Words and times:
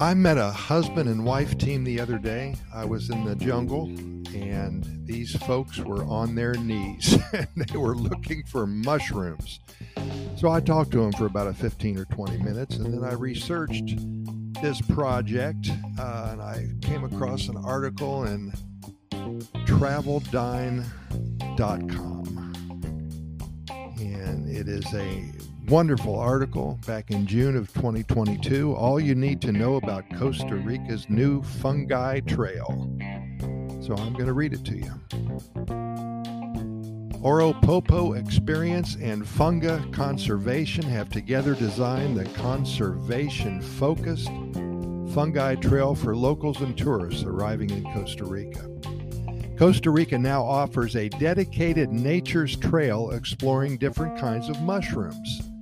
I 0.00 0.12
met 0.14 0.38
a 0.38 0.50
husband 0.50 1.08
and 1.08 1.24
wife 1.24 1.56
team 1.56 1.84
the 1.84 2.00
other 2.00 2.18
day. 2.18 2.56
I 2.74 2.84
was 2.84 3.10
in 3.10 3.24
the 3.24 3.36
jungle 3.36 3.86
and 4.34 4.84
these 5.06 5.36
folks 5.44 5.78
were 5.78 6.02
on 6.04 6.34
their 6.34 6.54
knees 6.54 7.16
and 7.32 7.46
they 7.56 7.78
were 7.78 7.94
looking 7.94 8.42
for 8.44 8.66
mushrooms. 8.66 9.60
So 10.36 10.50
I 10.50 10.60
talked 10.60 10.90
to 10.92 11.00
them 11.00 11.12
for 11.12 11.26
about 11.26 11.46
a 11.46 11.54
15 11.54 11.98
or 11.98 12.06
20 12.06 12.38
minutes 12.38 12.76
and 12.76 12.92
then 12.92 13.04
I 13.04 13.14
researched 13.14 13.96
this 14.60 14.80
project 14.80 15.70
uh, 15.98 16.30
and 16.32 16.42
I 16.42 16.70
came 16.82 17.04
across 17.04 17.46
an 17.46 17.56
article 17.56 18.24
in 18.24 18.52
traveldine.com. 19.66 20.84
And 24.00 24.48
it 24.50 24.68
is 24.68 24.92
a 24.92 25.33
wonderful 25.68 26.18
article 26.18 26.78
back 26.86 27.10
in 27.10 27.26
June 27.26 27.56
of 27.56 27.72
2022. 27.72 28.74
All 28.74 29.00
you 29.00 29.14
need 29.14 29.40
to 29.42 29.52
know 29.52 29.76
about 29.76 30.04
Costa 30.16 30.56
Rica's 30.56 31.08
new 31.08 31.42
fungi 31.42 32.20
trail. 32.20 32.90
So 33.80 33.94
I'm 33.96 34.12
going 34.12 34.26
to 34.26 34.32
read 34.32 34.52
it 34.52 34.64
to 34.66 34.76
you. 34.76 34.92
Oropopo 37.22 38.18
Experience 38.18 38.96
and 38.96 39.24
Funga 39.24 39.90
Conservation 39.94 40.84
have 40.84 41.08
together 41.08 41.54
designed 41.54 42.18
the 42.18 42.26
conservation 42.34 43.62
focused 43.62 44.28
fungi 45.14 45.54
trail 45.54 45.94
for 45.94 46.14
locals 46.14 46.60
and 46.60 46.76
tourists 46.76 47.22
arriving 47.22 47.70
in 47.70 47.84
Costa 47.94 48.24
Rica. 48.24 48.68
Costa 49.56 49.90
Rica 49.90 50.18
now 50.18 50.42
offers 50.42 50.96
a 50.96 51.08
dedicated 51.08 51.90
nature's 51.90 52.56
trail 52.56 53.10
exploring 53.12 53.78
different 53.78 54.18
kinds 54.18 54.48
of 54.48 54.60
mushrooms. 54.60 55.53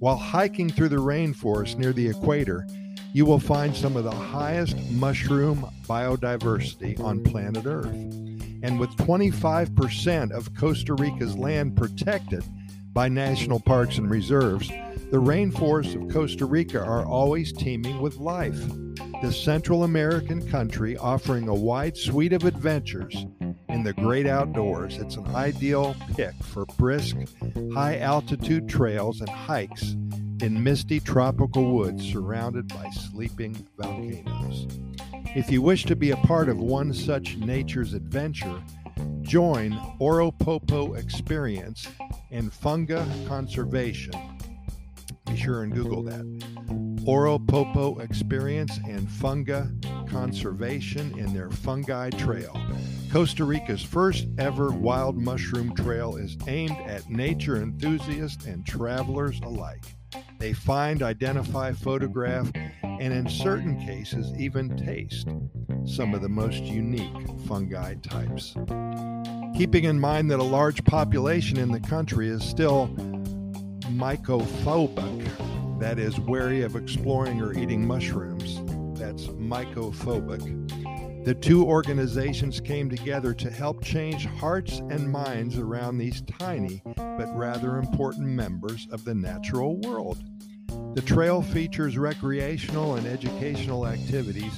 While 0.00 0.16
hiking 0.16 0.70
through 0.70 0.88
the 0.88 0.96
rainforest 0.96 1.76
near 1.76 1.92
the 1.92 2.08
equator, 2.08 2.66
you 3.12 3.26
will 3.26 3.38
find 3.38 3.76
some 3.76 3.98
of 3.98 4.04
the 4.04 4.10
highest 4.10 4.74
mushroom 4.92 5.66
biodiversity 5.86 6.98
on 7.00 7.22
planet 7.22 7.66
Earth. 7.66 7.92
And 8.62 8.80
with 8.80 8.88
25% 8.96 10.30
of 10.30 10.54
Costa 10.54 10.94
Rica's 10.94 11.36
land 11.36 11.76
protected 11.76 12.42
by 12.94 13.10
national 13.10 13.60
parks 13.60 13.98
and 13.98 14.08
reserves, 14.08 14.68
the 14.68 15.20
rainforests 15.20 15.94
of 15.94 16.10
Costa 16.10 16.46
Rica 16.46 16.80
are 16.80 17.04
always 17.04 17.52
teeming 17.52 18.00
with 18.00 18.16
life. 18.16 18.58
The 19.20 19.30
Central 19.30 19.84
American 19.84 20.48
country 20.48 20.96
offering 20.96 21.46
a 21.46 21.54
wide 21.54 21.98
suite 21.98 22.32
of 22.32 22.44
adventures 22.46 23.26
in 23.72 23.84
the 23.84 23.92
great 23.92 24.26
outdoors, 24.26 24.98
it's 24.98 25.16
an 25.16 25.26
ideal 25.34 25.94
pick 26.16 26.34
for 26.42 26.66
brisk, 26.76 27.16
high 27.72 27.98
altitude 27.98 28.68
trails 28.68 29.20
and 29.20 29.28
hikes 29.28 29.92
in 30.42 30.62
misty 30.62 31.00
tropical 31.00 31.72
woods 31.72 32.02
surrounded 32.10 32.68
by 32.68 32.88
sleeping 32.90 33.54
volcanoes. 33.78 34.66
If 35.36 35.50
you 35.50 35.62
wish 35.62 35.84
to 35.84 35.94
be 35.94 36.10
a 36.10 36.16
part 36.16 36.48
of 36.48 36.58
one 36.58 36.92
such 36.92 37.36
nature's 37.36 37.94
adventure, 37.94 38.60
join 39.22 39.72
Oropopo 40.00 40.98
Experience 40.98 41.86
and 42.30 42.50
Funga 42.50 43.06
Conservation. 43.28 44.12
Be 45.26 45.36
sure 45.36 45.62
and 45.62 45.72
Google 45.72 46.02
that. 46.02 46.89
Oropopo 47.06 48.00
Experience 48.00 48.78
and 48.86 49.08
Funga 49.08 49.70
Conservation 50.08 51.18
in 51.18 51.32
their 51.32 51.50
Fungi 51.50 52.10
Trail. 52.10 52.54
Costa 53.10 53.44
Rica's 53.44 53.82
first 53.82 54.26
ever 54.38 54.70
wild 54.70 55.16
mushroom 55.16 55.74
trail 55.74 56.16
is 56.16 56.36
aimed 56.46 56.76
at 56.86 57.08
nature 57.08 57.56
enthusiasts 57.56 58.44
and 58.44 58.66
travelers 58.66 59.40
alike. 59.42 59.84
They 60.38 60.52
find, 60.52 61.02
identify, 61.02 61.72
photograph, 61.72 62.50
and 62.82 63.12
in 63.12 63.28
certain 63.28 63.78
cases, 63.84 64.32
even 64.38 64.76
taste 64.76 65.28
some 65.86 66.14
of 66.14 66.22
the 66.22 66.28
most 66.28 66.62
unique 66.62 67.28
fungi 67.46 67.94
types. 67.96 68.54
Keeping 69.56 69.84
in 69.84 69.98
mind 69.98 70.30
that 70.30 70.38
a 70.38 70.44
large 70.44 70.84
population 70.84 71.58
in 71.58 71.72
the 71.72 71.80
country 71.80 72.28
is 72.28 72.44
still 72.44 72.88
mycophobic, 73.90 75.49
that 75.80 75.98
is, 75.98 76.20
wary 76.20 76.62
of 76.62 76.76
exploring 76.76 77.40
or 77.40 77.52
eating 77.58 77.86
mushrooms, 77.86 78.60
that's 78.98 79.26
mycophobic 79.26 80.60
the 81.22 81.34
two 81.34 81.66
organizations 81.66 82.60
came 82.60 82.88
together 82.88 83.34
to 83.34 83.50
help 83.50 83.84
change 83.84 84.24
hearts 84.24 84.78
and 84.78 85.12
minds 85.12 85.58
around 85.58 85.98
these 85.98 86.22
tiny 86.22 86.82
but 86.96 87.28
rather 87.36 87.76
important 87.76 88.26
members 88.26 88.88
of 88.90 89.04
the 89.04 89.14
natural 89.14 89.76
world. 89.82 90.24
The 90.94 91.02
trail 91.02 91.42
features 91.42 91.98
recreational 91.98 92.94
and 92.94 93.06
educational 93.06 93.86
activities 93.86 94.52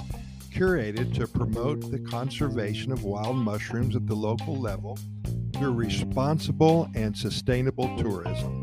curated 0.54 1.12
to 1.14 1.26
promote 1.26 1.90
the 1.90 1.98
conservation 1.98 2.92
of 2.92 3.02
wild 3.02 3.36
mushrooms 3.36 3.96
at 3.96 4.06
the 4.06 4.14
local 4.14 4.56
level 4.56 4.96
through 5.54 5.72
responsible 5.72 6.88
and 6.94 7.16
sustainable 7.16 7.96
tourism. 7.98 8.61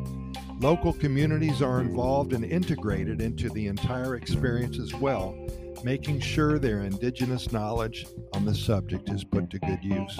Local 0.59 0.93
communities 0.93 1.61
are 1.61 1.79
involved 1.79 2.33
and 2.33 2.43
integrated 2.43 3.21
into 3.21 3.49
the 3.49 3.67
entire 3.67 4.15
experience 4.15 4.77
as 4.77 4.93
well 4.93 5.35
making 5.83 6.19
sure 6.19 6.59
their 6.59 6.81
indigenous 6.81 7.51
knowledge 7.51 8.05
on 8.33 8.45
the 8.45 8.53
subject 8.53 9.09
is 9.09 9.23
put 9.23 9.49
to 9.49 9.59
good 9.59 9.79
use. 9.81 10.15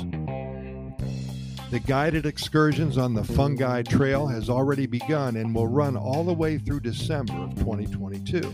The 1.69 1.79
guided 1.85 2.25
excursions 2.25 2.97
on 2.97 3.13
the 3.13 3.23
Fungi 3.23 3.83
Trail 3.83 4.25
has 4.27 4.49
already 4.49 4.87
begun 4.87 5.35
and 5.35 5.53
will 5.53 5.67
run 5.67 5.95
all 5.95 6.23
the 6.23 6.33
way 6.33 6.57
through 6.57 6.79
December 6.79 7.33
of 7.33 7.55
2022. 7.55 8.53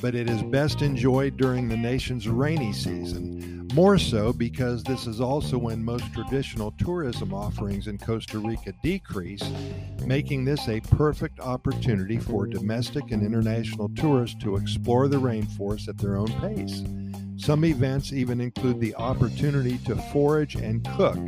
But 0.00 0.14
it 0.14 0.30
is 0.30 0.42
best 0.44 0.80
enjoyed 0.80 1.36
during 1.36 1.68
the 1.68 1.76
nation's 1.76 2.28
rainy 2.28 2.72
season 2.72 3.59
more 3.74 3.98
so 3.98 4.32
because 4.32 4.82
this 4.82 5.06
is 5.06 5.20
also 5.20 5.58
when 5.58 5.84
most 5.84 6.12
traditional 6.12 6.72
tourism 6.72 7.32
offerings 7.32 7.86
in 7.86 7.98
Costa 7.98 8.38
Rica 8.38 8.72
decrease, 8.82 9.42
making 10.04 10.44
this 10.44 10.68
a 10.68 10.80
perfect 10.80 11.40
opportunity 11.40 12.18
for 12.18 12.46
domestic 12.46 13.10
and 13.10 13.24
international 13.24 13.88
tourists 13.90 14.40
to 14.42 14.56
explore 14.56 15.08
the 15.08 15.20
rainforest 15.20 15.88
at 15.88 15.98
their 15.98 16.16
own 16.16 16.28
pace. 16.40 16.82
Some 17.36 17.64
events 17.64 18.12
even 18.12 18.40
include 18.40 18.80
the 18.80 18.94
opportunity 18.96 19.78
to 19.86 19.96
forage 20.12 20.56
and 20.56 20.86
cook 20.96 21.18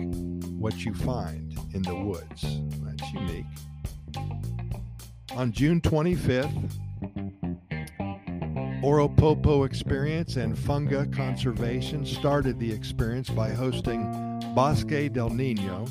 what 0.58 0.84
you 0.84 0.94
find 0.94 1.58
in 1.74 1.82
the 1.82 1.94
woods. 1.94 2.44
That's 2.82 3.12
unique. 3.12 3.46
On 5.36 5.50
June 5.52 5.80
25th, 5.80 6.72
Oropopo 8.82 9.64
Experience 9.64 10.34
and 10.34 10.56
Funga 10.56 11.10
Conservation 11.14 12.04
started 12.04 12.58
the 12.58 12.72
experience 12.72 13.30
by 13.30 13.50
hosting 13.50 14.10
Bosque 14.56 15.12
del 15.12 15.30
Nino, 15.30 15.86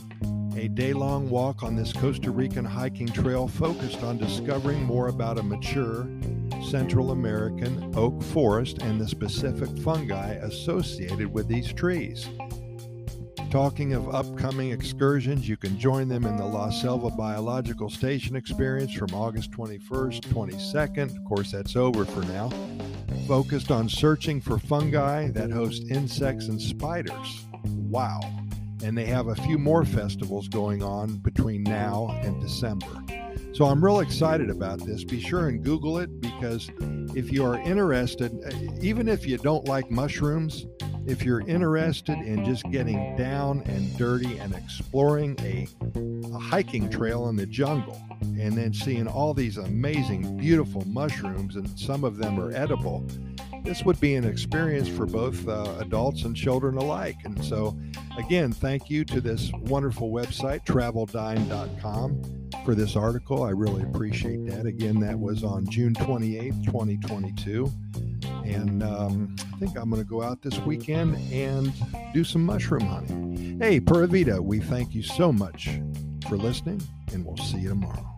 a 0.57 0.67
day 0.67 0.91
long 0.91 1.29
walk 1.29 1.63
on 1.63 1.77
this 1.77 1.93
Costa 1.93 2.29
Rican 2.31 2.65
hiking 2.65 3.07
trail 3.07 3.47
focused 3.47 4.03
on 4.03 4.17
discovering 4.17 4.83
more 4.83 5.07
about 5.07 5.39
a 5.39 5.43
mature 5.43 6.05
Central 6.69 7.11
American 7.11 7.93
oak 7.95 8.21
forest 8.21 8.79
and 8.81 8.99
the 8.99 9.07
specific 9.07 9.69
fungi 9.77 10.33
associated 10.33 11.31
with 11.31 11.47
these 11.47 11.71
trees. 11.71 12.27
Talking 13.51 13.91
of 13.91 14.15
upcoming 14.15 14.71
excursions, 14.71 15.45
you 15.45 15.57
can 15.57 15.77
join 15.77 16.07
them 16.07 16.25
in 16.25 16.37
the 16.37 16.45
La 16.45 16.69
Selva 16.69 17.09
Biological 17.09 17.89
Station 17.89 18.37
experience 18.37 18.93
from 18.93 19.13
August 19.13 19.51
21st, 19.51 20.21
22nd. 20.21 21.17
Of 21.17 21.25
course, 21.25 21.51
that's 21.51 21.75
over 21.75 22.05
for 22.05 22.21
now. 22.31 22.49
Focused 23.27 23.69
on 23.69 23.89
searching 23.89 24.39
for 24.39 24.57
fungi 24.57 25.31
that 25.31 25.51
host 25.51 25.83
insects 25.91 26.47
and 26.47 26.61
spiders. 26.61 27.43
Wow. 27.65 28.21
And 28.85 28.97
they 28.97 29.05
have 29.07 29.27
a 29.27 29.35
few 29.35 29.57
more 29.57 29.83
festivals 29.83 30.47
going 30.47 30.81
on 30.81 31.17
between 31.17 31.63
now 31.63 32.17
and 32.23 32.41
December. 32.41 33.03
So 33.51 33.65
I'm 33.65 33.83
real 33.83 33.99
excited 33.99 34.49
about 34.49 34.79
this. 34.85 35.03
Be 35.03 35.19
sure 35.19 35.49
and 35.49 35.61
Google 35.61 35.97
it 35.97 36.21
because 36.21 36.71
if 37.13 37.33
you 37.33 37.43
are 37.43 37.57
interested, 37.57 38.31
uh, 38.45 38.79
even 38.81 39.09
if 39.09 39.27
you 39.27 39.37
don't 39.37 39.67
like 39.67 39.91
mushrooms, 39.91 40.67
if 41.05 41.23
you're 41.23 41.41
interested 41.41 42.17
in 42.19 42.45
just 42.45 42.69
getting 42.71 43.15
down 43.15 43.61
and 43.65 43.97
dirty 43.97 44.37
and 44.37 44.53
exploring 44.53 45.35
a, 45.39 45.67
a, 45.95 46.39
hiking 46.39 46.89
trail 46.89 47.29
in 47.29 47.35
the 47.35 47.45
jungle 47.45 48.01
and 48.21 48.53
then 48.53 48.73
seeing 48.73 49.07
all 49.07 49.33
these 49.33 49.57
amazing, 49.57 50.37
beautiful 50.37 50.83
mushrooms, 50.87 51.55
and 51.55 51.79
some 51.79 52.03
of 52.03 52.17
them 52.17 52.39
are 52.39 52.51
edible, 52.51 53.05
this 53.63 53.83
would 53.83 53.99
be 53.99 54.15
an 54.15 54.23
experience 54.23 54.87
for 54.87 55.05
both 55.05 55.47
uh, 55.47 55.75
adults 55.79 56.23
and 56.23 56.35
children 56.35 56.77
alike. 56.77 57.17
And 57.25 57.43
so, 57.43 57.77
again, 58.17 58.51
thank 58.51 58.89
you 58.89 59.05
to 59.05 59.21
this 59.21 59.51
wonderful 59.53 60.11
website, 60.11 60.65
traveldine.com, 60.65 62.21
for 62.65 62.75
this 62.75 62.95
article. 62.95 63.43
I 63.43 63.51
really 63.51 63.83
appreciate 63.83 64.45
that. 64.47 64.65
Again, 64.65 64.99
that 65.01 65.19
was 65.19 65.43
on 65.43 65.67
June 65.67 65.93
28th, 65.93 66.65
2022. 66.65 67.71
And 68.53 68.83
um, 68.83 69.35
I 69.53 69.57
think 69.57 69.77
I'm 69.77 69.89
going 69.89 70.01
to 70.01 70.07
go 70.07 70.21
out 70.21 70.41
this 70.41 70.57
weekend 70.59 71.15
and 71.31 71.71
do 72.13 72.23
some 72.23 72.45
mushroom 72.45 72.81
hunting. 72.81 73.59
Hey, 73.59 73.79
Pura 73.79 74.07
Vida, 74.07 74.41
we 74.41 74.59
thank 74.59 74.93
you 74.93 75.03
so 75.03 75.31
much 75.31 75.69
for 76.27 76.37
listening, 76.37 76.81
and 77.13 77.25
we'll 77.25 77.37
see 77.37 77.59
you 77.59 77.69
tomorrow. 77.69 78.10